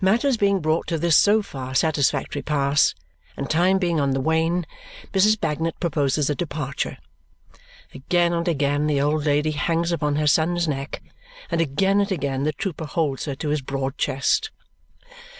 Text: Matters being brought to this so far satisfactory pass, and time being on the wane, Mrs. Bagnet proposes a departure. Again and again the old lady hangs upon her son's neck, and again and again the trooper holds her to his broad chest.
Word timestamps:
Matters 0.00 0.36
being 0.36 0.60
brought 0.60 0.86
to 0.86 0.98
this 1.00 1.16
so 1.16 1.42
far 1.42 1.74
satisfactory 1.74 2.42
pass, 2.42 2.94
and 3.36 3.50
time 3.50 3.78
being 3.78 3.98
on 3.98 4.12
the 4.12 4.20
wane, 4.20 4.64
Mrs. 5.12 5.36
Bagnet 5.40 5.80
proposes 5.80 6.30
a 6.30 6.34
departure. 6.36 6.96
Again 7.92 8.32
and 8.32 8.46
again 8.46 8.86
the 8.86 9.00
old 9.00 9.26
lady 9.26 9.50
hangs 9.50 9.90
upon 9.90 10.14
her 10.14 10.28
son's 10.28 10.68
neck, 10.68 11.02
and 11.50 11.60
again 11.60 11.98
and 12.00 12.12
again 12.12 12.44
the 12.44 12.52
trooper 12.52 12.86
holds 12.86 13.24
her 13.24 13.34
to 13.34 13.48
his 13.48 13.60
broad 13.62 13.96
chest. 13.98 14.52